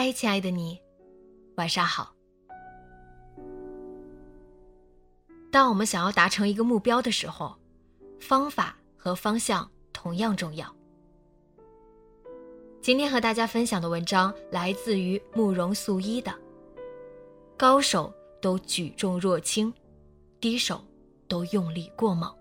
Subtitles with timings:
[0.00, 0.80] 嗨，亲爱的你，
[1.56, 2.14] 晚上好。
[5.50, 7.56] 当我们想要达成一个目标的时候，
[8.20, 10.72] 方法和方向同样重要。
[12.80, 16.30] 今天和大家分享的文章来自于慕容素一的
[17.56, 19.74] 《高手都举重若轻，
[20.38, 20.80] 低手
[21.26, 22.32] 都用力过猛》。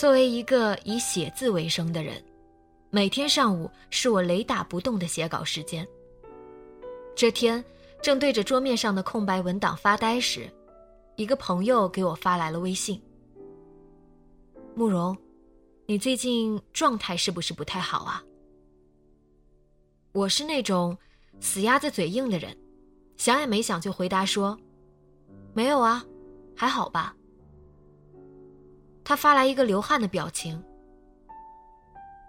[0.00, 2.24] 作为一个以写字为生的人，
[2.88, 5.86] 每天上午是我雷打不动的写稿时间。
[7.14, 7.62] 这天，
[8.00, 10.50] 正对着桌面上的空白文档发呆时，
[11.16, 12.98] 一个朋友给我发来了微信
[14.74, 15.14] ：“慕容，
[15.84, 18.24] 你最近状态是不是不太好啊？”
[20.12, 20.96] 我是那种
[21.40, 22.56] 死鸭子嘴硬的人，
[23.18, 24.58] 想也没想就回答说
[25.52, 26.02] ：“没有啊，
[26.56, 27.14] 还好吧。”
[29.04, 30.62] 他发来一个流汗的表情，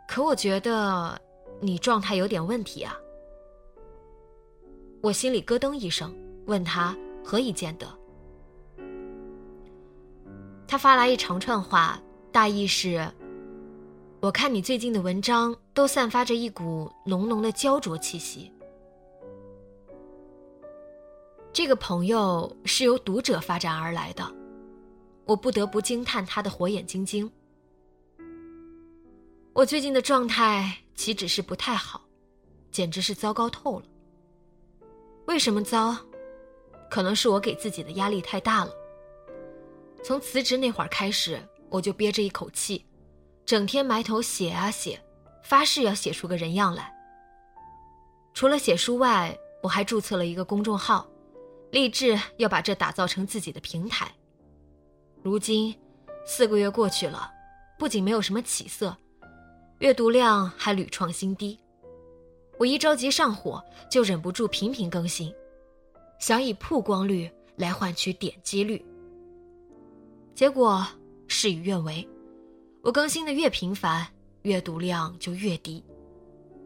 [0.07, 1.19] 可我觉得
[1.59, 2.97] 你状态有点问题啊。
[5.01, 6.15] 我心里咯噔一声，
[6.47, 7.87] 问他何以见得？
[10.67, 12.01] 他发来一长串话，
[12.31, 13.07] 大意是：
[14.21, 18.51] 我看你最近的文章都散发着一股浓浓的焦灼气息。
[21.53, 24.23] 这个朋友是由读者发展而来的。
[25.31, 27.31] 我不得不惊叹他的火眼金睛。
[29.53, 32.01] 我最近的状态岂止是不太好，
[32.69, 33.85] 简直是糟糕透了。
[35.27, 35.95] 为什么糟？
[36.89, 38.71] 可能是我给自己的压力太大了。
[40.03, 42.85] 从辞职那会儿开始，我就憋着一口气，
[43.45, 45.01] 整天埋头写啊写，
[45.43, 46.93] 发誓要写出个人样来。
[48.33, 51.09] 除了写书外，我还注册了一个公众号，
[51.71, 54.13] 立志要把这打造成自己的平台。
[55.23, 55.75] 如今，
[56.25, 57.31] 四个月过去了，
[57.77, 58.95] 不仅没有什么起色，
[59.77, 61.59] 阅读量还屡创新低。
[62.57, 65.31] 我一着急上火，就忍不住频频更新，
[66.19, 68.83] 想以曝光率来换取点击率。
[70.33, 70.85] 结果
[71.27, 72.07] 事与愿违，
[72.81, 74.07] 我更新的越频繁，
[74.41, 75.83] 阅读量就越低。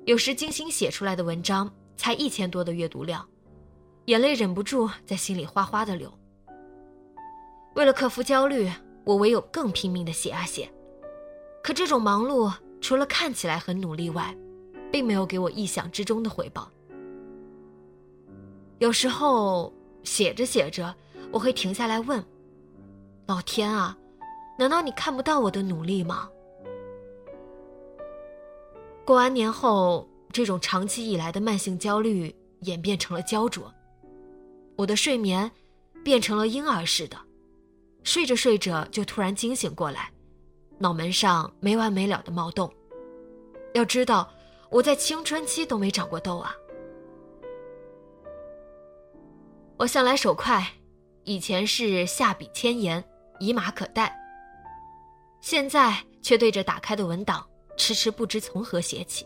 [0.06, 3.28] 有时精心写出来的文章才一千多的阅读量，
[4.06, 6.10] 眼泪忍不住在心里哗哗的流。
[7.76, 8.72] 为了克服焦虑，
[9.04, 10.70] 我唯有更拼命的写啊写。
[11.62, 14.36] 可这种忙碌，除了看起来很努力外，
[14.92, 16.72] 并没有给我意想之中的回报。
[18.80, 20.94] 有时候写着写着，
[21.32, 22.24] 我会停下来问
[23.28, 23.98] ：“老天啊，
[24.58, 26.30] 难道你看不到我的努力吗？”
[29.04, 33.70] 过完年后，这种长期以来的慢性焦虑演变成了焦灼，
[34.78, 35.52] 我的睡眠
[36.06, 37.18] 变成了婴儿似的。
[38.06, 40.12] 睡着睡着就突然惊醒过来，
[40.78, 42.72] 脑门上没完没了的冒痘。
[43.74, 44.32] 要知道，
[44.70, 46.56] 我在青春期都没长过痘啊。
[49.76, 50.66] 我向来手快，
[51.24, 53.04] 以前是下笔千言，
[53.40, 54.16] 以马可待。
[55.42, 59.26] 现在却对着打开的文档，迟迟不知从何写起。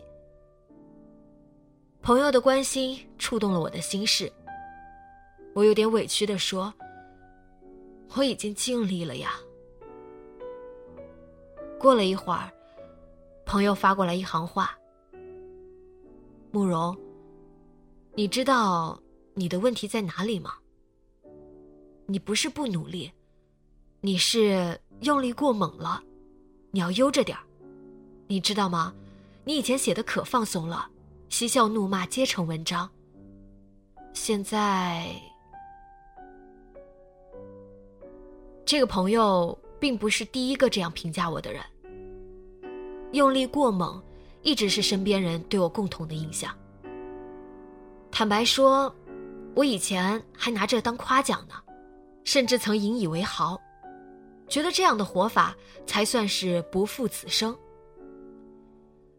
[2.01, 4.31] 朋友的关心触动了我的心事，
[5.53, 6.73] 我有点委屈的说。
[8.15, 9.31] 我已经尽力了呀。
[11.79, 12.51] 过了一会儿，
[13.45, 14.77] 朋友发过来一行话
[16.51, 16.97] ：“慕容，
[18.15, 19.01] 你知道
[19.33, 20.53] 你的问题在哪里吗？
[22.05, 23.11] 你不是不努力，
[24.01, 26.03] 你是用力过猛了。
[26.71, 27.43] 你要悠着点儿。
[28.27, 28.93] 你知道吗？
[29.45, 30.89] 你以前写的可放松了，
[31.29, 32.89] 嬉笑怒骂皆成文章。
[34.13, 35.15] 现在，
[38.69, 41.59] 这个朋友并不是第一个这样评价我的人。
[43.13, 43.99] 用力过猛，
[44.43, 46.55] 一直是身边人对我共同的印象。
[48.11, 48.93] 坦白说，
[49.55, 51.55] 我以前还拿这当夸奖呢，
[52.23, 53.59] 甚至曾引以为豪，
[54.47, 55.57] 觉得这样的活法
[55.87, 57.57] 才算是不负此生。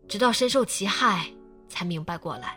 [0.06, 1.28] 直到深受其害，
[1.68, 2.56] 才明白过来。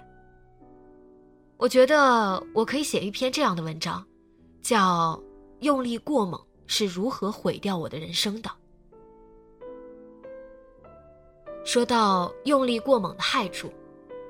[1.57, 4.05] 我觉得我可以写一篇这样的文章，
[4.61, 5.15] 叫
[5.61, 8.49] 《用力过猛是如何毁掉我的人生的》。
[11.65, 13.71] 说到用力过猛的害处，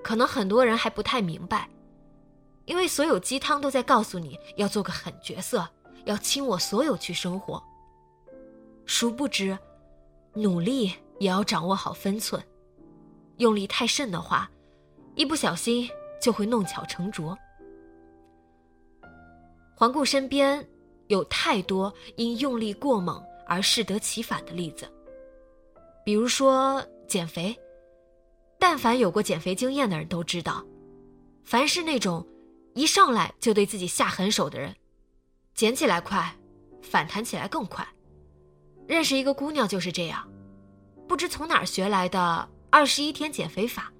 [0.03, 1.68] 可能很多人还不太明白，
[2.65, 5.68] 因为所有鸡汤都在告诉你要做个狠角色，
[6.06, 7.62] 要倾我所有去生活。
[8.85, 9.57] 殊不知，
[10.33, 12.41] 努力也要掌握好分寸，
[13.38, 14.50] 用力太甚的话，
[15.15, 15.89] 一不小心
[16.21, 17.35] 就会弄巧成拙。
[19.75, 20.65] 环顾身边，
[21.13, 24.86] 有太多因用力过猛而适得其反的例子，
[26.04, 26.86] 比如说。
[27.06, 27.56] 减肥，
[28.57, 30.65] 但凡有过减肥经验的人都知道，
[31.44, 32.25] 凡是那种
[32.74, 34.74] 一上来就对自己下狠手的人，
[35.54, 36.33] 减起来快，
[36.81, 37.86] 反弹起来更快。
[38.88, 40.27] 认识一个姑娘就是这样，
[41.07, 43.94] 不知从哪儿学来的二十一天减肥法，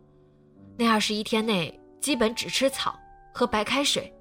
[0.76, 2.98] 那二十一天内基本只吃草，
[3.32, 4.12] 喝白开水，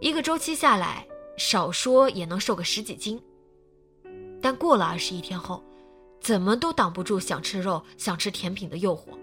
[0.00, 1.07] 一个周期下来，
[1.38, 3.18] 少说也能瘦个十几斤。
[4.42, 5.62] 但过了二十一天后，
[6.20, 9.16] 怎么都挡不住想吃肉、想吃甜品的诱惑，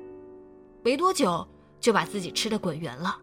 [0.82, 1.48] 没多久
[1.80, 3.20] 就把自己吃的滚圆了。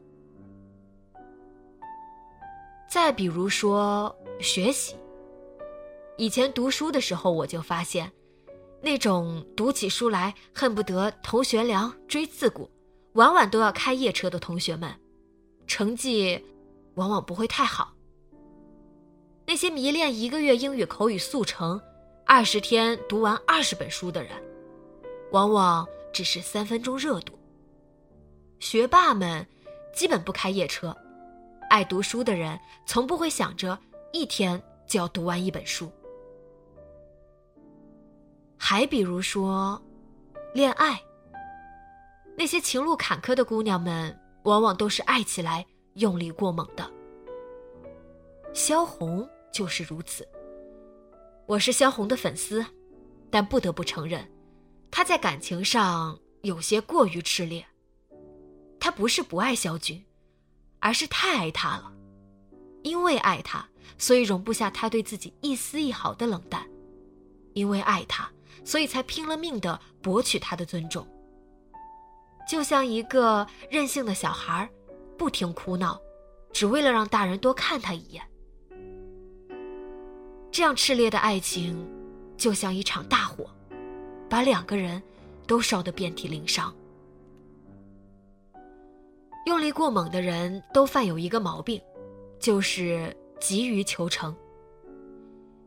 [2.88, 4.94] 再比如说学习，
[6.18, 8.12] 以前读书的时候，我就发现，
[8.82, 12.70] 那种读起书来恨不得头悬梁、锥刺股，
[13.14, 14.94] 晚晚都要开夜车的同学们，
[15.66, 16.42] 成绩
[16.94, 17.94] 往往不会太好。
[19.46, 21.80] 那些迷恋一个月英语口语速成。
[22.24, 24.30] 二十天读完二十本书的人，
[25.32, 27.38] 往往只是三分钟热度。
[28.58, 29.46] 学霸们
[29.92, 30.96] 基本不开夜车，
[31.68, 33.78] 爱读书的人从不会想着
[34.12, 35.92] 一天就要读完一本书。
[38.56, 39.82] 还比如说，
[40.54, 41.02] 恋爱，
[42.38, 46.88] 那些情路坎坷的姑娘们，往往都是爱起来用力过猛的。
[48.54, 50.28] 萧红就是如此。
[51.46, 52.64] 我是萧红的粉丝，
[53.30, 54.30] 但不得不承认，
[54.90, 57.64] 她在感情上有些过于炽烈。
[58.78, 60.04] 她不是不爱萧军，
[60.80, 61.90] 而是太爱他了。
[62.82, 63.66] 因为爱他，
[63.96, 66.62] 所以容不下他对自己一丝一毫的冷淡；
[67.54, 68.30] 因为爱他，
[68.64, 71.06] 所以才拼了命的博取他的尊重。
[72.46, 74.68] 就像一个任性的小孩，
[75.16, 76.00] 不停哭闹，
[76.52, 78.22] 只为了让大人多看他一眼。
[80.52, 81.88] 这样炽烈的爱情，
[82.36, 83.48] 就像一场大火，
[84.28, 85.02] 把两个人
[85.46, 86.72] 都烧得遍体鳞伤。
[89.46, 91.80] 用力过猛的人都犯有一个毛病，
[92.38, 94.36] 就是急于求成，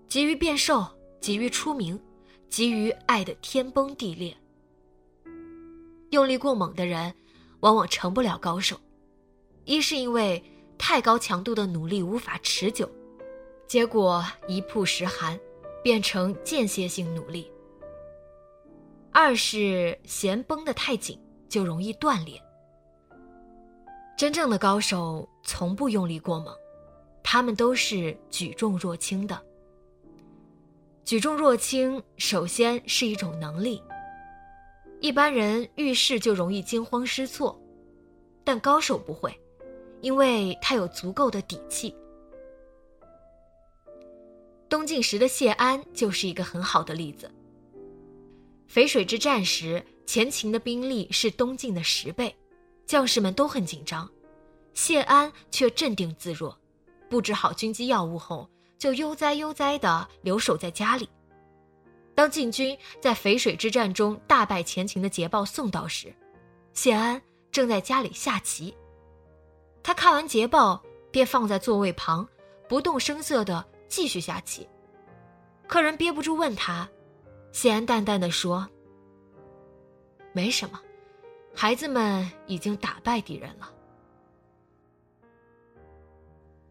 [0.07, 0.85] 急于变瘦，
[1.19, 1.99] 急于出名，
[2.47, 4.37] 急于爱的天崩地裂。
[6.11, 7.11] 用力过猛的人，
[7.61, 8.79] 往往成不了高手，
[9.63, 10.43] 一是因为
[10.77, 12.87] 太高强度的努力无法持久。
[13.67, 15.39] 结果一曝十寒，
[15.83, 17.51] 变成间歇性努力。
[19.11, 21.19] 二是弦绷得太紧，
[21.49, 22.41] 就容易断裂。
[24.17, 26.55] 真正的高手从不用力过猛，
[27.23, 29.41] 他们都是举重若轻的。
[31.03, 33.81] 举重若轻，首先是一种能力。
[35.01, 37.59] 一般人遇事就容易惊慌失措，
[38.43, 39.37] 但高手不会，
[40.01, 41.95] 因为他有足够的底气。
[44.67, 47.31] 东晋时的谢安就是一个很好的例子。
[48.67, 52.35] 淝水之战时，前秦的兵力是东晋的十倍，
[52.85, 54.09] 将士们都很紧张，
[54.73, 56.57] 谢安却镇定自若，
[57.09, 61.07] 布置好军机要务后，就悠哉悠哉地留守在家里。
[62.15, 66.13] 当晋军在淝水之战中大败前秦的捷报送到时，
[66.73, 68.75] 谢安正在家里下棋。
[69.83, 72.27] 他看完捷报，便放在座位旁，
[72.67, 73.63] 不动声色地。
[73.95, 74.67] 继续下棋，
[75.69, 76.85] 客人憋不住问他，
[77.53, 78.67] 谢安淡淡的说
[80.35, 80.77] ：“没什么，
[81.55, 83.71] 孩子们已经打败敌人了。”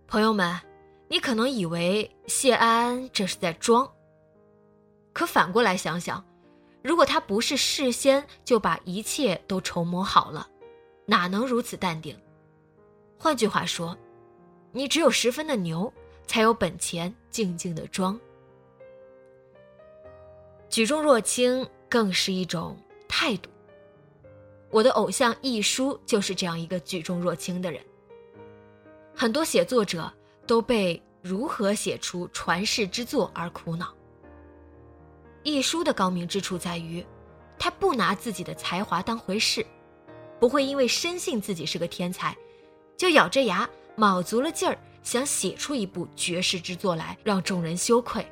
[0.07, 0.61] 朋友们，
[1.09, 3.91] 你可能以为谢安这是在装，
[5.15, 6.23] 可反过来想想，
[6.83, 10.47] 如果他不是事先就把一切都筹谋好了，
[11.07, 12.15] 哪能如此淡定？
[13.19, 13.97] 换句话说，
[14.73, 15.91] 你只有十分的牛，
[16.27, 18.19] 才有本钱静静的装。
[20.69, 22.77] 举重若轻更是一种
[23.09, 23.51] 态度。
[24.71, 27.81] 我的偶像一书就是这样一个举重若轻的人。
[29.15, 30.13] 很多写作者
[30.47, 33.95] 都被如何写出传世之作而苦恼。
[35.45, 37.07] 一书的高明之处在于，
[37.57, 39.65] 他不拿自己的才华当回事，
[40.41, 42.37] 不会因为深信自己是个天才，
[42.97, 48.27] 就咬着牙卯足了劲儿想写出一部绝世之作来让众人羞愧，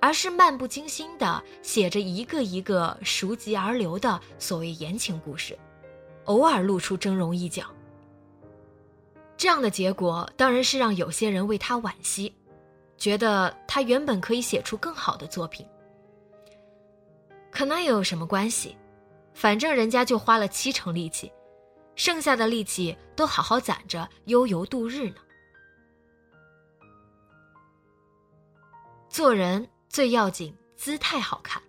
[0.00, 5.58] 而是漫不经心地写着一个一个熟极而流的所谓言情故事，
[6.26, 7.64] 偶尔露出峥嵘一角。
[9.36, 12.32] 这样的结果当然是让有些人为他惋惜。
[12.98, 15.66] 觉得他原本可以写出更好的作品，
[17.50, 18.76] 可那又有什么关系？
[19.34, 21.32] 反正人家就花了七成力气，
[21.94, 25.16] 剩下的力气都好好攒着悠游度日呢。
[29.08, 31.62] 做人最要紧姿态好看，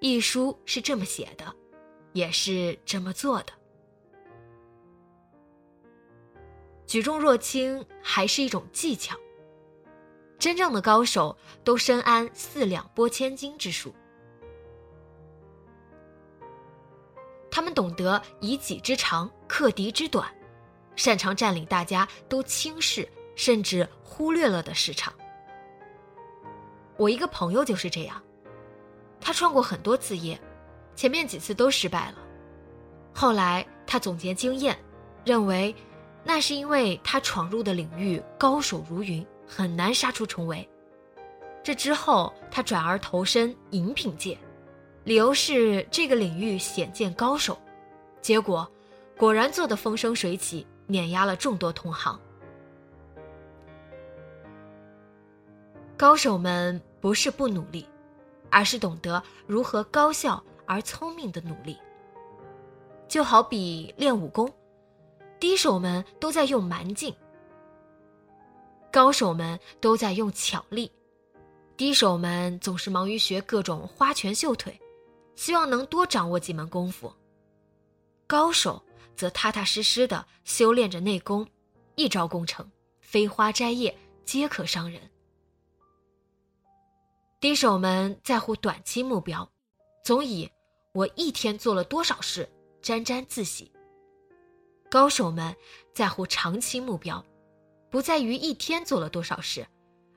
[0.00, 1.54] 一书是这么写的，
[2.12, 3.52] 也是这么做的。
[6.86, 9.16] 举重若轻还是一种技巧。
[10.38, 13.94] 真正的高手都深谙四两拨千斤之术，
[17.52, 20.28] 他们懂得以己之长克敌之短，
[20.96, 25.12] 擅长占领大家都轻视甚至忽略了的市场。
[26.96, 28.20] 我一个朋友就是这样，
[29.20, 30.40] 他创过很多次业，
[30.96, 32.18] 前面几次都失败了，
[33.14, 34.76] 后来他总结经验，
[35.24, 35.74] 认为
[36.24, 39.24] 那是因为他闯入的领域高手如云。
[39.44, 40.66] 很难杀出重围。
[41.62, 44.38] 这之后，他转而投身饮品界，
[45.04, 47.58] 理由是这个领域鲜见高手。
[48.20, 48.70] 结果，
[49.18, 52.18] 果然做得风生水起，碾压了众多同行。
[55.96, 57.86] 高手们不是不努力，
[58.50, 61.76] 而是懂得如何高效而聪明的努力。
[63.08, 64.52] 就好比练武功，
[65.38, 67.14] 低手们都在用蛮劲。
[68.92, 70.90] 高手们都在用巧力，
[71.76, 74.78] 低手们总是忙于学各种花拳绣腿，
[75.42, 77.12] 希望能多掌握几门功夫。
[78.28, 78.80] 高手
[79.16, 81.44] 则踏踏实实的修炼着内功，
[81.96, 82.64] 一招功成，
[83.00, 83.92] 飞花摘叶
[84.24, 85.02] 皆可伤人。
[87.40, 89.50] 低手们在乎短期目标，
[90.04, 90.48] 总以
[90.92, 92.48] 我一天做了多少事
[92.80, 93.68] 沾沾自喜。
[94.88, 95.52] 高手们
[95.92, 97.20] 在乎长期目标。
[97.90, 99.66] 不在于一天做了多少事，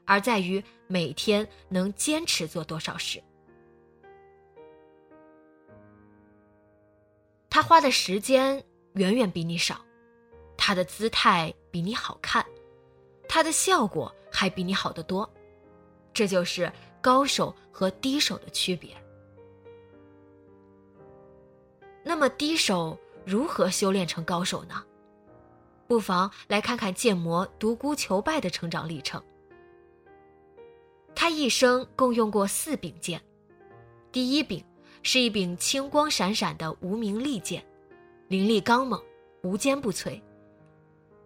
[0.05, 3.19] 而在于每天能坚持做多少事。
[7.55, 8.61] 他花的时间
[8.95, 9.79] 远远比你少，
[10.57, 12.45] 他的姿态比你好看，
[13.29, 15.33] 他的效果还比你好得多。
[16.13, 16.69] 这就是
[16.99, 18.93] 高手和低手的区别。
[22.03, 24.83] 那么，低手如何修炼成高手呢？
[25.87, 29.23] 不妨来看看剑魔独孤求败的成长历程。
[31.15, 33.21] 他一生共用过四柄剑，
[34.11, 34.61] 第一柄
[35.07, 37.63] 是一柄青光闪闪的无名利剑，
[38.27, 38.99] 凌厉刚猛，
[39.43, 40.19] 无坚不摧；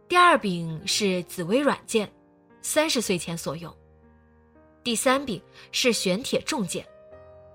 [0.05, 2.11] 第二柄是紫薇软剑，
[2.61, 3.71] 三十岁前所用；
[4.83, 6.85] 第三柄是玄铁重剑，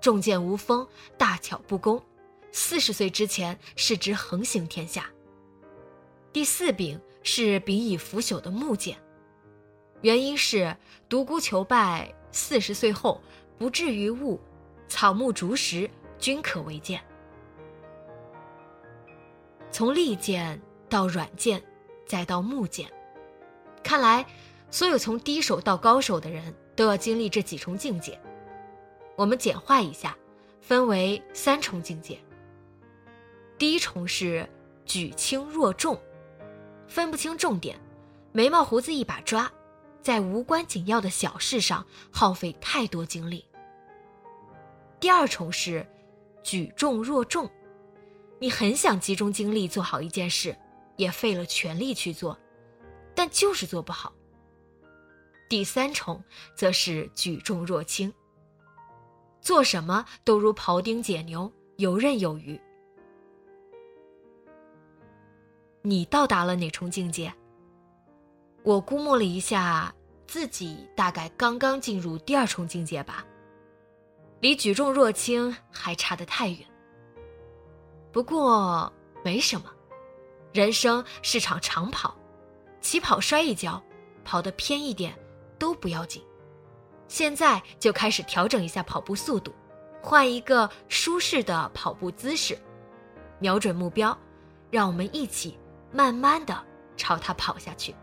[0.01, 0.89] 重剑无锋，
[1.19, 2.03] 大巧不工，
[2.53, 5.05] 四十岁之前是值横行天下。
[6.33, 8.97] 第四柄是柄已腐朽的木剑，
[10.01, 10.75] 原因是
[11.07, 13.21] 独孤求败四十岁后
[13.59, 14.41] 不至于物，
[14.89, 17.01] 草木竹石均可为剑。
[19.71, 21.63] 从利剑到软剑，
[22.07, 22.89] 再到木剑，
[23.83, 24.25] 看来
[24.71, 28.19] 所有从低手到高手的人都要经历这几重境界。
[29.17, 30.17] 我们简化一下，
[30.61, 32.19] 分为三重境界。
[33.59, 34.49] 第一重是
[34.85, 36.01] 举轻若重。
[36.87, 37.79] 分不清重点，
[38.31, 39.51] 眉毛胡子一把抓，
[40.03, 43.45] 在无关紧要的小事上耗费太多精力。
[45.01, 45.87] 第二重是
[46.45, 47.51] 举重若重，
[48.39, 50.57] 你很想集中精力做好一件事，
[50.97, 52.39] 也费了全力去做，
[53.15, 54.13] 但就是做不好。
[55.49, 56.23] 第三重
[56.55, 58.13] 则是举重若轻，
[59.41, 62.61] 做什么都如庖丁解牛，游刃有余。
[65.83, 67.33] 你到达了哪重境界？
[68.63, 69.95] 我估摸了一下，
[70.27, 73.25] 自己大概刚刚进入第二重境界吧。
[74.45, 76.59] 离举重若轻还差得太远。
[78.13, 78.93] 不过
[79.25, 79.73] 没什么，
[80.53, 82.15] 人生是场长跑，
[82.79, 83.83] 起跑摔一跤，
[84.23, 85.19] 跑得偏一点
[85.59, 86.23] 都不要紧。
[87.09, 89.51] 现在就开始调整一下跑步速度，
[90.03, 92.55] 换一个舒适的跑步姿势，
[93.39, 94.15] 瞄准目标，
[94.71, 95.59] 让我们一起
[95.91, 96.55] 慢慢的
[96.99, 97.97] 朝它跑下去。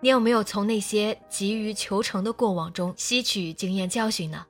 [0.00, 4.46] 你有没有从那些急于求成的过往中吸取经验教训呢？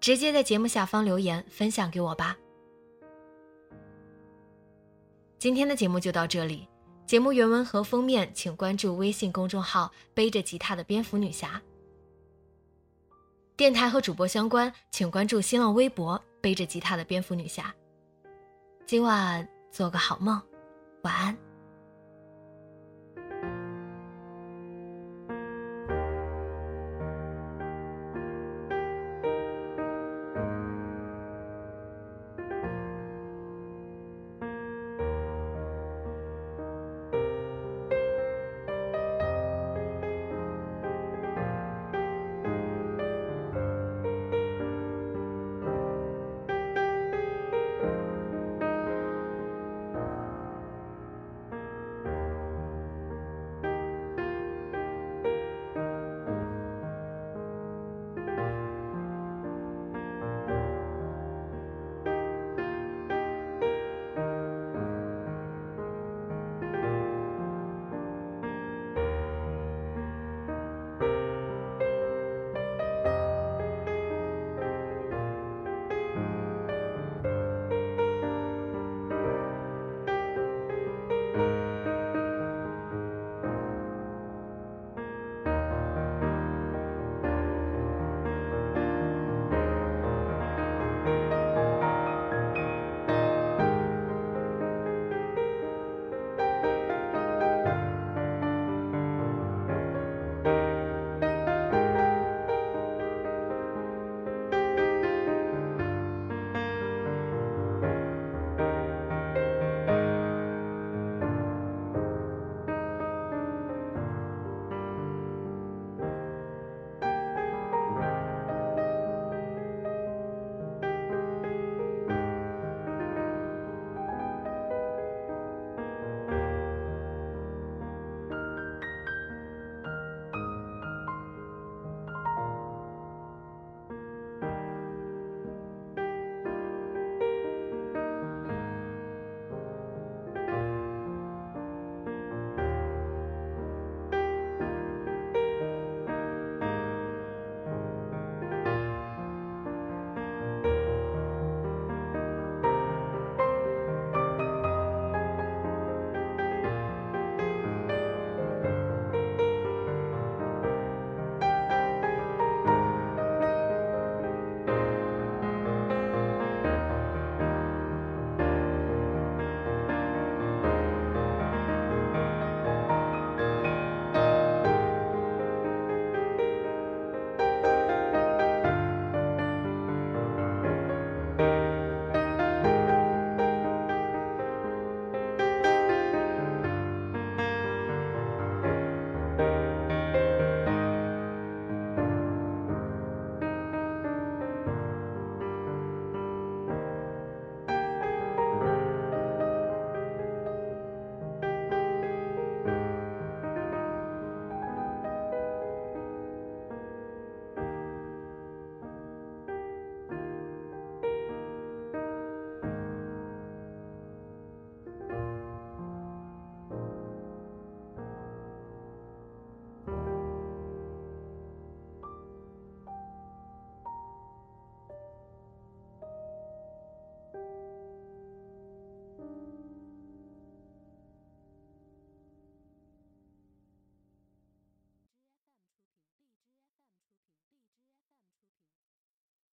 [0.00, 2.36] 直接在节目下方留言分享给我吧。
[5.38, 6.66] 今天的节目就到这里，
[7.06, 11.60] 节目原文和封面请关注微信公众号“背着吉他的蝙蝠女侠”。
[13.56, 17.74] 电台和主播相关，请关注新浪微博“背着吉他的蝙蝠女侠”。
[18.86, 20.40] 今晚做个好梦，
[21.02, 21.49] 晚安。